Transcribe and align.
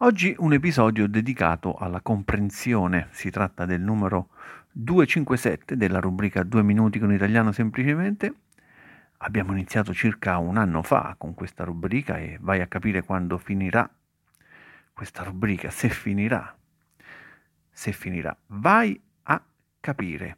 Oggi 0.00 0.32
un 0.38 0.52
episodio 0.52 1.08
dedicato 1.08 1.74
alla 1.74 2.00
comprensione, 2.00 3.08
si 3.10 3.30
tratta 3.30 3.66
del 3.66 3.80
numero 3.80 4.28
257 4.70 5.76
della 5.76 5.98
rubrica 5.98 6.44
2 6.44 6.62
minuti 6.62 7.00
con 7.00 7.12
italiano 7.12 7.50
semplicemente. 7.50 8.32
Abbiamo 9.16 9.50
iniziato 9.50 9.92
circa 9.92 10.38
un 10.38 10.56
anno 10.56 10.84
fa 10.84 11.16
con 11.18 11.34
questa 11.34 11.64
rubrica 11.64 12.16
e 12.16 12.38
vai 12.40 12.60
a 12.60 12.68
capire 12.68 13.02
quando 13.02 13.38
finirà 13.38 13.90
questa 14.92 15.24
rubrica, 15.24 15.68
se 15.68 15.88
finirà, 15.88 16.56
se 17.68 17.90
finirà. 17.90 18.36
Vai 18.46 19.02
a 19.24 19.42
capire. 19.80 20.36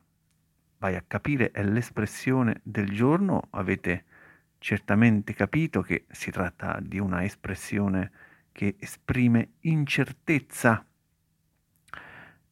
Vai 0.78 0.96
a 0.96 1.04
capire 1.06 1.50
è 1.50 1.62
l'espressione 1.62 2.62
del 2.62 2.88
giorno, 2.88 3.48
avete 3.50 4.04
certamente 4.56 5.34
capito 5.34 5.82
che 5.82 6.06
si 6.08 6.30
tratta 6.30 6.78
di 6.80 6.98
una 6.98 7.24
espressione 7.24 8.10
che 8.60 8.76
esprime 8.78 9.52
incertezza. 9.60 10.84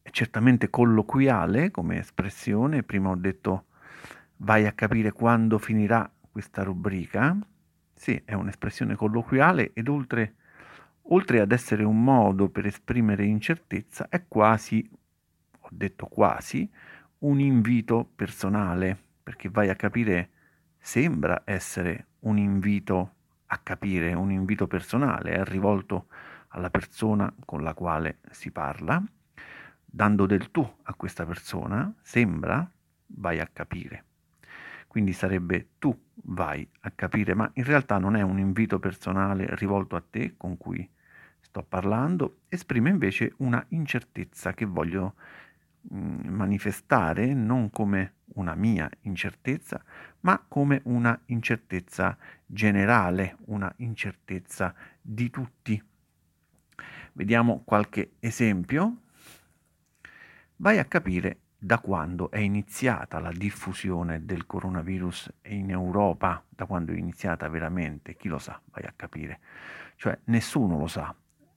È 0.01 0.09
certamente 0.09 0.71
colloquiale 0.71 1.71
come 1.71 1.99
espressione, 1.99 2.83
prima 2.83 3.11
ho 3.11 3.15
detto 3.15 3.67
vai 4.37 4.65
a 4.65 4.73
capire 4.73 5.13
quando 5.13 5.59
finirà 5.59 6.11
questa 6.31 6.63
rubrica. 6.63 7.37
Sì, 7.93 8.23
è 8.25 8.33
un'espressione 8.33 8.95
colloquiale 8.95 9.75
ed 9.75 9.89
oltre, 9.89 10.37
oltre 11.11 11.41
ad 11.41 11.53
essere 11.53 11.85
un 11.85 12.03
modo 12.03 12.49
per 12.49 12.65
esprimere 12.65 13.27
incertezza, 13.27 14.09
è 14.09 14.25
quasi, 14.27 14.89
ho 15.59 15.69
detto 15.71 16.07
quasi, 16.07 16.67
un 17.19 17.39
invito 17.39 18.11
personale, 18.17 18.97
perché 19.23 19.51
vai 19.51 19.69
a 19.69 19.77
capire 19.77 20.31
sembra 20.79 21.43
essere 21.45 22.07
un 22.21 22.39
invito 22.39 23.17
a 23.51 23.59
capire, 23.59 24.15
un 24.15 24.31
invito 24.31 24.67
personale, 24.67 25.33
è 25.33 25.45
rivolto 25.45 26.07
alla 26.49 26.71
persona 26.71 27.33
con 27.45 27.63
la 27.63 27.75
quale 27.75 28.19
si 28.31 28.51
parla, 28.51 29.03
dando 29.85 30.27
del 30.27 30.51
tu 30.51 30.69
a 30.83 30.95
questa 30.95 31.25
persona, 31.25 31.93
sembra 32.01 32.71
vai 33.07 33.41
a 33.41 33.47
capire. 33.47 34.05
Quindi 34.87 35.13
sarebbe 35.13 35.71
tu 35.79 35.97
vai 36.25 36.69
a 36.81 36.91
capire, 36.91 37.35
ma 37.35 37.51
in 37.55 37.65
realtà 37.65 37.99
non 37.99 38.17
è 38.17 38.23
un 38.23 38.39
invito 38.39 38.79
personale 38.79 39.47
rivolto 39.57 39.97
a 39.97 40.05
te 40.09 40.35
con 40.37 40.57
cui 40.57 40.89
sto 41.41 41.63
parlando, 41.63 42.41
esprime 42.49 42.91
invece 42.91 43.33
una 43.39 43.65
incertezza 43.69 44.53
che 44.53 44.65
voglio 44.65 45.15
manifestare 45.91 47.33
non 47.35 47.71
come 47.71 48.15
una 48.35 48.55
mia 48.55 48.89
incertezza, 49.03 49.83
ma 50.21 50.43
come 50.47 50.81
una 50.85 51.19
incertezza 51.27 52.17
generale, 52.45 53.37
una 53.47 53.73
incertezza 53.79 54.75
di 55.01 55.31
tutti. 55.31 55.83
Vediamo 57.13 57.63
qualche 57.65 58.13
esempio. 58.21 59.03
Vai 60.57 60.79
a 60.79 60.85
capire 60.85 61.39
da 61.59 61.81
quando 61.81 62.31
è 62.31 62.39
iniziata 62.39 63.19
la 63.19 63.33
diffusione 63.33 64.25
del 64.25 64.47
coronavirus 64.47 65.33
in 65.47 65.71
Europa, 65.71 66.45
da 66.49 66.67
quando 66.67 66.93
è 66.93 66.97
iniziata 66.97 67.49
veramente, 67.49 68.15
chi 68.15 68.29
lo 68.29 68.39
sa, 68.39 68.61
vai 68.71 68.85
a 68.85 68.93
capire. 68.95 69.41
Cioè 69.97 70.17
nessuno 70.25 70.79
lo 70.79 70.87
sa, 70.87 71.13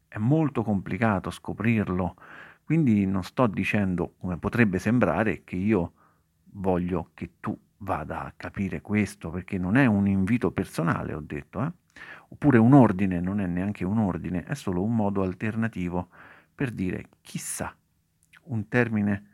è 0.08 0.18
molto 0.18 0.64
complicato 0.64 1.30
scoprirlo 1.30 2.16
quindi 2.72 3.06
non 3.06 3.22
sto 3.26 3.48
dicendo, 3.48 4.14
come 4.18 4.38
potrebbe 4.38 4.80
sembrare, 4.80 5.44
che 5.44 5.58
io 5.58 5.92
voglio 6.54 7.10
che 7.14 7.32
tu 7.42 7.54
vada 7.80 8.24
a 8.24 8.34
capire 8.34 8.80
questo, 8.80 9.30
perché 9.30 9.58
non 9.58 9.76
è 9.76 9.86
un 9.88 10.08
invito 10.08 10.52
personale, 10.52 11.14
ho 11.14 11.20
detto, 11.20 11.62
eh? 11.66 11.72
oppure 12.30 12.60
un 12.60 12.72
ordine, 12.72 13.20
non 13.20 13.42
è 13.42 13.46
neanche 13.46 13.84
un 13.84 13.98
ordine, 13.98 14.46
è 14.46 14.54
solo 14.54 14.82
un 14.84 14.96
modo 14.96 15.22
alternativo 15.22 16.08
per 16.56 16.72
dire 16.72 17.10
chissà, 17.20 17.76
un 18.44 18.70
termine 18.70 19.26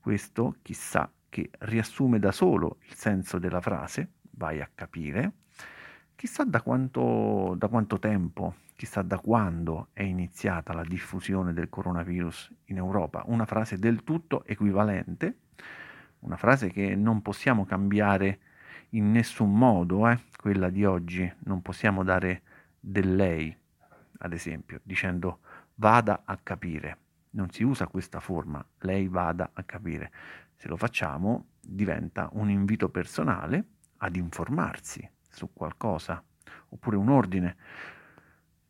questo, 0.00 0.56
chissà, 0.62 1.12
che 1.28 1.50
riassume 1.58 2.18
da 2.18 2.32
solo 2.32 2.78
il 2.88 2.94
senso 2.94 3.38
della 3.38 3.60
frase, 3.60 4.12
vai 4.30 4.62
a 4.62 4.70
capire, 4.74 5.32
chissà 6.16 6.44
da 6.44 6.62
quanto, 6.62 7.54
da 7.58 7.68
quanto 7.68 7.98
tempo 7.98 8.54
chissà 8.80 9.02
da 9.02 9.18
quando 9.18 9.88
è 9.92 10.00
iniziata 10.00 10.72
la 10.72 10.84
diffusione 10.84 11.52
del 11.52 11.68
coronavirus 11.68 12.50
in 12.68 12.78
Europa, 12.78 13.22
una 13.26 13.44
frase 13.44 13.78
del 13.78 14.04
tutto 14.04 14.42
equivalente, 14.46 15.40
una 16.20 16.38
frase 16.38 16.70
che 16.70 16.96
non 16.96 17.20
possiamo 17.20 17.66
cambiare 17.66 18.38
in 18.90 19.10
nessun 19.10 19.54
modo, 19.54 20.08
eh? 20.08 20.18
quella 20.34 20.70
di 20.70 20.86
oggi, 20.86 21.30
non 21.40 21.60
possiamo 21.60 22.04
dare 22.04 22.40
del 22.80 23.14
lei, 23.16 23.54
ad 24.20 24.32
esempio, 24.32 24.80
dicendo 24.82 25.40
vada 25.74 26.22
a 26.24 26.38
capire. 26.42 26.96
Non 27.32 27.50
si 27.50 27.62
usa 27.62 27.86
questa 27.86 28.18
forma, 28.18 28.64
lei 28.78 29.08
vada 29.08 29.50
a 29.52 29.62
capire. 29.62 30.10
Se 30.56 30.68
lo 30.68 30.78
facciamo 30.78 31.48
diventa 31.60 32.30
un 32.32 32.48
invito 32.48 32.88
personale 32.88 33.62
ad 33.98 34.16
informarsi 34.16 35.06
su 35.28 35.52
qualcosa, 35.52 36.24
oppure 36.70 36.96
un 36.96 37.10
ordine 37.10 37.56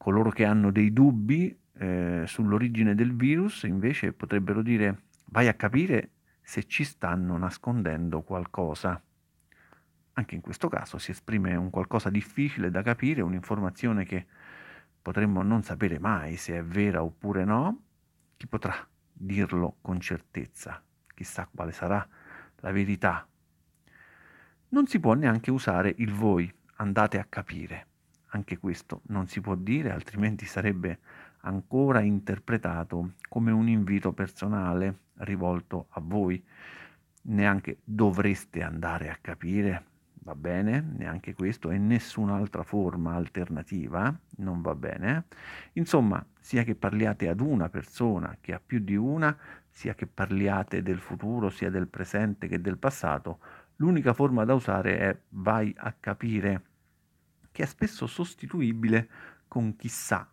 coloro 0.00 0.30
che 0.30 0.46
hanno 0.46 0.70
dei 0.70 0.94
dubbi 0.94 1.54
eh, 1.74 2.22
sull'origine 2.26 2.94
del 2.94 3.14
virus 3.14 3.64
invece 3.64 4.14
potrebbero 4.14 4.62
dire 4.62 5.02
vai 5.26 5.46
a 5.46 5.52
capire 5.52 6.12
se 6.40 6.64
ci 6.64 6.84
stanno 6.84 7.36
nascondendo 7.36 8.22
qualcosa. 8.22 8.98
Anche 10.14 10.34
in 10.34 10.40
questo 10.40 10.68
caso 10.68 10.96
si 10.96 11.10
esprime 11.10 11.54
un 11.54 11.68
qualcosa 11.68 12.08
difficile 12.08 12.70
da 12.70 12.80
capire, 12.80 13.20
un'informazione 13.20 14.06
che 14.06 14.26
potremmo 15.02 15.42
non 15.42 15.62
sapere 15.62 15.98
mai 15.98 16.36
se 16.36 16.56
è 16.56 16.64
vera 16.64 17.02
oppure 17.02 17.44
no. 17.44 17.82
Chi 18.38 18.46
potrà 18.46 18.74
dirlo 19.12 19.76
con 19.82 20.00
certezza? 20.00 20.82
Chissà 21.14 21.46
quale 21.54 21.72
sarà 21.72 22.08
la 22.60 22.72
verità. 22.72 23.28
Non 24.70 24.86
si 24.86 24.98
può 24.98 25.12
neanche 25.12 25.50
usare 25.50 25.94
il 25.98 26.10
voi, 26.10 26.50
andate 26.76 27.18
a 27.18 27.26
capire. 27.28 27.88
Anche 28.32 28.58
questo 28.58 29.02
non 29.06 29.26
si 29.26 29.40
può 29.40 29.54
dire, 29.54 29.90
altrimenti 29.90 30.44
sarebbe 30.44 30.98
ancora 31.42 32.00
interpretato 32.00 33.14
come 33.28 33.50
un 33.50 33.68
invito 33.68 34.12
personale 34.12 34.98
rivolto 35.18 35.86
a 35.90 36.00
voi. 36.00 36.42
Neanche 37.22 37.78
dovreste 37.82 38.62
andare 38.62 39.10
a 39.10 39.18
capire, 39.20 39.84
va 40.22 40.34
bene, 40.34 40.80
neanche 40.80 41.34
questo 41.34 41.70
e 41.70 41.78
nessun'altra 41.78 42.62
forma 42.62 43.14
alternativa, 43.14 44.16
non 44.36 44.60
va 44.62 44.74
bene. 44.74 45.24
Insomma, 45.72 46.24
sia 46.38 46.62
che 46.62 46.74
parliate 46.74 47.28
ad 47.28 47.40
una 47.40 47.68
persona 47.68 48.36
che 48.40 48.54
a 48.54 48.60
più 48.64 48.78
di 48.78 48.96
una, 48.96 49.36
sia 49.68 49.94
che 49.94 50.06
parliate 50.06 50.82
del 50.82 50.98
futuro, 50.98 51.50
sia 51.50 51.70
del 51.70 51.88
presente 51.88 52.46
che 52.46 52.60
del 52.60 52.78
passato, 52.78 53.40
l'unica 53.76 54.12
forma 54.12 54.44
da 54.44 54.54
usare 54.54 54.98
è 54.98 55.18
vai 55.30 55.74
a 55.76 55.92
capire 55.98 56.62
che 57.52 57.62
è 57.62 57.66
spesso 57.66 58.06
sostituibile 58.06 59.08
con 59.48 59.76
chissà. 59.76 60.30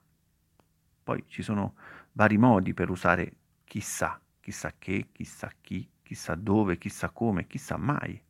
Poi 1.03 1.23
ci 1.27 1.41
sono 1.41 1.75
vari 2.13 2.37
modi 2.37 2.73
per 2.73 2.89
usare 2.89 3.33
chissà, 3.63 4.19
chissà 4.39 4.73
che, 4.77 5.09
chissà 5.11 5.51
chi, 5.61 5.89
chissà 6.03 6.35
dove, 6.35 6.77
chissà 6.77 7.09
come, 7.09 7.47
chissà 7.47 7.77
mai. 7.77 8.21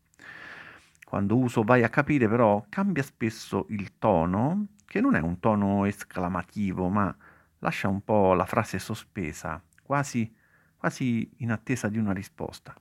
Quando 1.03 1.37
uso 1.37 1.63
vai 1.63 1.83
a 1.83 1.89
capire 1.89 2.27
però 2.27 2.65
cambia 2.69 3.03
spesso 3.03 3.65
il 3.69 3.97
tono, 3.97 4.67
che 4.85 4.99
non 4.99 5.15
è 5.15 5.19
un 5.19 5.39
tono 5.39 5.85
esclamativo, 5.85 6.89
ma 6.89 7.15
lascia 7.59 7.87
un 7.87 8.01
po' 8.03 8.33
la 8.33 8.45
frase 8.45 8.79
sospesa, 8.79 9.61
quasi, 9.83 10.33
quasi 10.75 11.29
in 11.37 11.51
attesa 11.51 11.87
di 11.87 11.97
una 11.97 12.11
risposta. 12.11 12.75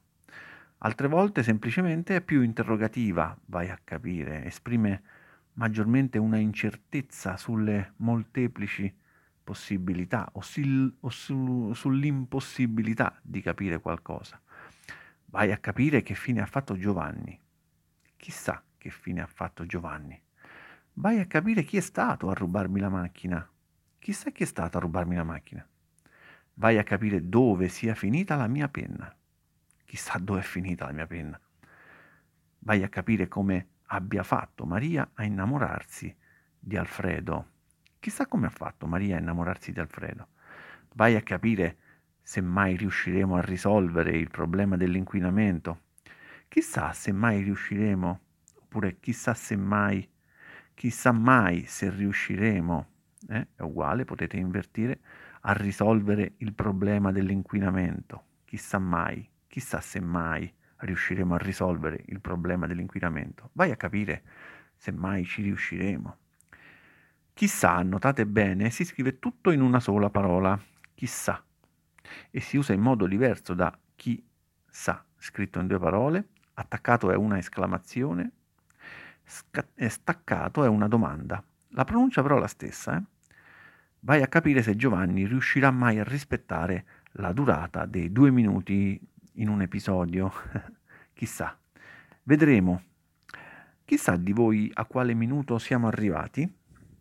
Altre 0.79 1.09
volte 1.09 1.43
semplicemente 1.43 2.17
è 2.17 2.21
più 2.21 2.43
interrogativa, 2.43 3.37
vai 3.47 3.71
a 3.71 3.79
capire, 3.83 4.45
esprime 4.45 5.03
maggiormente 5.57 6.19
una 6.19 6.39
incertezza 6.39 7.37
sulle 7.37 7.93
molteplici 7.97 8.95
possibilità 9.43 10.29
o, 10.33 10.41
sil, 10.43 10.91
o 11.01 11.09
su, 11.09 11.73
sull'impossibilità 11.73 13.19
di 13.23 13.41
capire 13.41 13.81
qualcosa. 13.81 14.41
Vai 15.27 15.53
a 15.53 15.59
capire 15.59 16.03
che 16.03 16.15
fine 16.15 16.41
ha 16.41 16.47
fatto 16.47 16.77
Giovanni. 16.77 17.39
Chissà 18.17 18.63
che 18.77 18.91
fine 18.91 19.21
ha 19.21 19.27
fatto 19.27 19.67
Giovanni. 19.67 20.21
Vai 20.95 21.21
a 21.21 21.27
capire 21.27 21.63
chi 21.63 21.77
è 21.77 21.81
stato 21.81 22.31
a 22.31 22.35
rubarmi 22.35 22.81
la 22.81 22.89
macchina. 22.89 23.49
Chissà 23.99 24.31
chi 24.31 24.43
è 24.43 24.47
stato 24.47 24.79
a 24.79 24.81
rubarmi 24.81 25.15
la 25.15 25.25
macchina. 25.25 25.67
Vai 26.55 26.79
a 26.79 26.85
capire 26.85 27.29
dove 27.29 27.69
sia 27.69 27.95
finita 27.95 28.35
la 28.35 28.47
mia 28.47 28.69
penna. 28.69 29.15
Chissà 29.85 30.19
dove 30.19 30.41
è 30.41 30.43
finita 30.43 30.87
la 30.87 30.93
mia 30.93 31.07
penna. 31.07 31.41
Vai 32.61 32.83
a 32.83 32.89
capire 32.89 33.29
come 33.29 33.69
abbia 33.87 34.23
fatto 34.23 34.65
Maria 34.65 35.11
a 35.15 35.25
innamorarsi 35.25 36.15
di 36.59 36.77
Alfredo. 36.77 37.53
Chissà 38.01 38.27
come 38.27 38.47
ha 38.47 38.51
fatto 38.51 38.87
Maria 38.87 39.17
a 39.17 39.21
innamorarsi 39.21 39.73
di 39.73 39.81
Alfredo. 39.81 40.29
Vai 40.95 41.17
a 41.17 41.23
capire 41.23 41.77
se 42.23 42.41
mai 42.41 42.77
riusciremo 42.77 43.37
a 43.37 43.41
risolvere 43.41 44.17
il 44.17 44.31
problema 44.31 44.77
dell'inquinamento. 44.77 45.81
Chissà 46.49 46.93
se 46.93 47.13
mai 47.13 47.43
riusciremo, 47.43 48.21
oppure 48.63 48.99
chissà 49.01 49.35
se 49.35 49.57
mai, 49.57 50.09
chissà 50.75 51.13
mai 51.13 51.65
se 51.67 51.91
riusciremo 51.91 52.89
eh, 53.29 53.49
è 53.55 53.63
uguale, 53.63 54.05
potete 54.05 54.37
invertire, 54.37 55.01
a 55.43 55.53
risolvere 55.53 56.35
il 56.39 56.53
problema 56.53 57.13
dell'inquinamento. 57.13 58.25
Chissà 58.45 58.79
mai, 58.79 59.29
chissà 59.47 59.81
se 59.81 60.01
mai 60.01 60.53
riusciremo 60.79 61.35
a 61.35 61.39
risolvere 61.39 62.03
il 62.07 62.21
problema 62.21 62.67
dell'inquinamento. 62.67 63.51
Vai 63.53 63.71
a 63.71 63.77
capire 63.77 64.23
se 64.75 64.93
mai 64.93 65.25
ci 65.25 65.43
riusciremo. 65.43 66.17
Chissà, 67.33 67.83
notate 67.83 68.27
bene, 68.27 68.71
si 68.71 68.85
scrive 68.85 69.19
tutto 69.19 69.51
in 69.51 69.61
una 69.61 69.81
sola 69.81 70.11
parola, 70.11 70.59
chissà, 70.95 71.43
e 72.31 72.41
si 72.41 72.57
usa 72.57 72.73
in 72.73 72.81
modo 72.81 73.07
diverso 73.07 73.55
da 73.55 73.77
chi 73.95 74.25
sa, 74.67 75.05
scritto 75.19 75.59
in 75.59 75.67
due 75.67 75.79
parole, 75.79 76.29
attaccato 76.55 77.11
è 77.11 77.17
una 77.17 77.39
esclamazione, 77.39 78.31
sca- 79.23 79.67
staccato 79.89 80.65
è 80.65 80.69
una 80.69 80.89
domanda. 80.89 81.43
La 81.71 81.85
pronuncia 81.85 82.23
però 82.23 82.37
è 82.37 82.41
la 82.41 82.47
stessa. 82.47 82.97
Eh? 82.97 83.03
Vai 84.01 84.23
a 84.23 84.29
capire 84.29 84.63
se 84.63 84.77
Giovanni 84.77 85.27
riuscirà 85.27 85.71
mai 85.71 85.99
a 85.99 86.05
rispettare 86.05 86.85
la 87.13 87.33
durata 87.33 87.87
dei 87.87 88.13
due 88.13 88.31
minuti 88.31 88.99
in 89.37 89.49
un 89.49 89.63
episodio. 89.63 90.33
Chissà. 91.15 91.59
Vedremo. 92.23 92.83
Chissà 93.85 94.17
di 94.17 94.33
voi 94.33 94.71
a 94.75 94.85
quale 94.85 95.15
minuto 95.15 95.59
siamo 95.59 95.87
arrivati? 95.87 96.53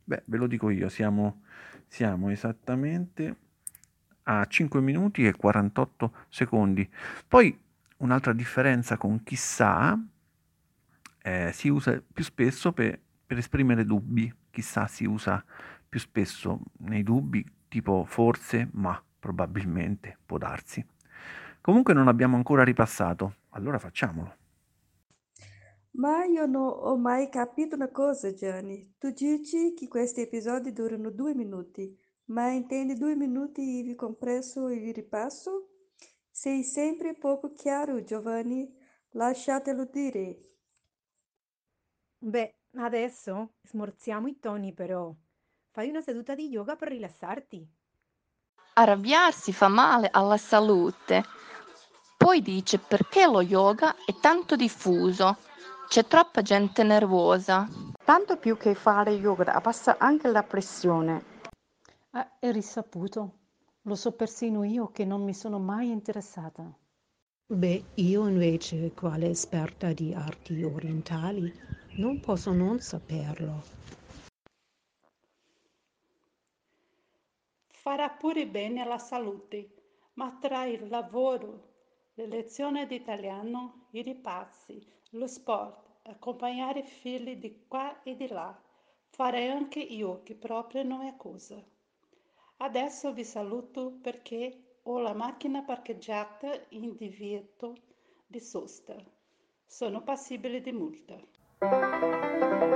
Beh, 0.04 0.24
ve 0.26 0.38
lo 0.38 0.46
dico 0.48 0.70
io, 0.70 0.88
siamo, 0.88 1.42
siamo 1.88 2.30
esattamente 2.30 3.38
a 4.24 4.46
5 4.46 4.82
minuti 4.82 5.26
e 5.26 5.34
48 5.34 6.14
secondi. 6.30 6.88
Poi 7.28 7.60
un'altra 7.98 8.34
differenza 8.34 8.98
con 8.98 9.24
chissà 9.24 10.00
eh, 11.22 11.52
si 11.54 11.70
usa 11.70 12.02
più 12.14 12.24
spesso 12.24 12.72
per, 12.72 13.00
per 13.26 13.38
esprimere 13.38 13.84
dubbi. 13.84 14.32
Chissà 14.52 14.88
si 14.88 15.06
usa 15.06 15.44
più 15.90 16.00
spesso 16.00 16.62
nei 16.80 17.04
dubbi, 17.04 17.44
tipo 17.68 18.06
forse, 18.06 18.70
ma 18.74 19.02
probabilmente, 19.20 20.18
può 20.24 20.38
darsi. 20.38 20.86
Comunque 21.66 21.96
non 21.96 22.08
abbiamo 22.08 22.36
ancora 22.36 22.64
ripassato, 22.64 23.38
allora 23.50 23.80
facciamolo. 23.80 24.36
Ma 25.94 26.24
io 26.24 26.46
non 26.46 26.62
ho 26.62 26.96
mai 26.96 27.28
capito 27.28 27.74
una 27.74 27.90
cosa, 27.90 28.32
Gianni. 28.36 28.94
Tu 29.00 29.10
dici 29.10 29.74
che 29.74 29.88
questi 29.88 30.22
episodi 30.22 30.72
durano 30.74 31.10
due 31.10 31.34
minuti, 31.34 31.92
ma 32.26 32.50
intendi 32.50 32.94
due 32.94 33.16
minuti 33.16 33.80
ivi 33.80 33.96
compreso 33.96 34.70
il 34.70 34.94
ripasso? 34.94 35.70
Sei 36.30 36.62
sempre 36.62 37.16
poco 37.16 37.52
chiaro, 37.54 38.04
Giovanni. 38.04 38.72
Lasciatelo 39.14 39.86
dire. 39.86 40.38
Beh, 42.20 42.58
adesso 42.76 43.56
smorziamo 43.64 44.28
i 44.28 44.38
toni 44.38 44.72
però. 44.72 45.12
Fai 45.72 45.90
una 45.90 46.02
seduta 46.02 46.36
di 46.36 46.48
yoga 46.48 46.76
per 46.76 46.90
rilassarti. 46.90 47.68
Arrabbiarsi 48.74 49.52
fa 49.52 49.68
male 49.68 50.10
alla 50.12 50.38
salute. 50.38 51.35
Poi 52.26 52.42
dice 52.42 52.80
perché 52.80 53.28
lo 53.28 53.40
yoga 53.40 53.94
è 54.04 54.16
tanto 54.20 54.56
diffuso. 54.56 55.38
C'è 55.88 56.08
troppa 56.08 56.42
gente 56.42 56.82
nervosa. 56.82 57.70
Tanto 58.04 58.38
più 58.38 58.58
che 58.58 58.74
fare 58.74 59.12
yoga 59.12 59.54
abbassa 59.54 60.00
anche 60.00 60.28
la 60.30 60.42
pressione. 60.42 61.24
Ah, 62.14 62.40
è 62.40 62.52
risaputo. 62.52 63.34
Lo 63.84 63.94
so 63.94 64.14
persino 64.14 64.64
io 64.64 64.88
che 64.92 65.06
non 65.06 65.22
mi 65.22 65.36
sono 65.36 65.60
mai 65.60 65.92
interessata. 65.92 66.64
Beh, 67.46 67.84
io 67.94 68.28
invece, 68.28 68.92
quale 68.94 69.30
esperta 69.30 69.94
di 69.94 70.12
arti 70.12 70.64
orientali, 70.64 71.54
non 71.98 72.20
posso 72.20 72.52
non 72.52 72.80
saperlo. 72.80 73.62
Farà 77.68 78.10
pure 78.10 78.48
bene 78.48 78.82
alla 78.82 78.98
salute, 78.98 79.76
ma 80.14 80.36
tra 80.42 80.66
il 80.66 80.88
lavoro, 80.88 81.74
le 82.18 82.28
lezioni 82.28 82.86
di 82.88 82.96
italiano, 82.96 83.88
i 83.92 84.02
ripassi, 84.02 84.82
lo 85.12 85.28
sport, 85.28 86.00
accompagnare 86.04 86.80
i 86.80 86.84
figli 86.84 87.36
di 87.36 87.66
qua 87.68 88.04
e 88.04 88.16
di 88.16 88.28
là, 88.28 88.58
farei 89.10 89.50
anche 89.50 89.80
io 89.80 90.24
che 90.24 90.36
proprio 90.36 90.84
non 90.84 91.02
è 91.02 91.16
cosa. 91.18 91.62
Adesso 92.58 93.12
vi 93.12 93.26
saluto 93.26 93.98
perché 94.02 94.78
ho 94.84 95.00
la 95.00 95.14
macchina 95.14 95.64
parcheggiata 95.64 96.58
in 96.70 96.96
divieto 96.96 97.76
di 98.26 98.40
sosta. 98.40 98.96
Sono 99.66 100.02
passibile 100.02 100.62
di 100.62 100.72
multa. 100.72 102.75